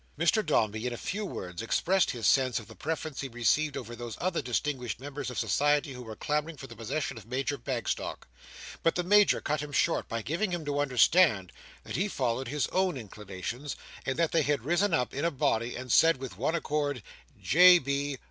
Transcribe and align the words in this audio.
Mr 0.17 0.43
Dombey, 0.43 0.87
in 0.87 0.93
a 0.93 0.97
few 0.97 1.23
words, 1.23 1.61
expressed 1.61 2.09
his 2.09 2.25
sense 2.25 2.57
of 2.57 2.67
the 2.67 2.73
preference 2.73 3.21
he 3.21 3.27
received 3.27 3.77
over 3.77 3.95
those 3.95 4.17
other 4.19 4.41
distinguished 4.41 4.99
members 4.99 5.29
of 5.29 5.37
society 5.37 5.93
who 5.93 6.01
were 6.01 6.15
clamouring 6.15 6.57
for 6.57 6.65
the 6.65 6.75
possession 6.75 7.19
of 7.19 7.27
Major 7.27 7.55
Bagstock. 7.55 8.27
But 8.81 8.95
the 8.95 9.03
Major 9.03 9.41
cut 9.41 9.59
him 9.59 9.71
short 9.71 10.09
by 10.09 10.23
giving 10.23 10.49
him 10.49 10.65
to 10.65 10.79
understand 10.79 11.51
that 11.83 11.97
he 11.97 12.07
followed 12.07 12.47
his 12.47 12.65
own 12.69 12.97
inclinations, 12.97 13.75
and 14.03 14.17
that 14.17 14.31
they 14.31 14.41
had 14.41 14.65
risen 14.65 14.91
up 14.91 15.13
in 15.13 15.23
a 15.23 15.29
body 15.29 15.75
and 15.75 15.91
said 15.91 16.17
with 16.17 16.35
one 16.35 16.55
accord, 16.55 17.03
"J. 17.39 17.77
B. 17.77 18.17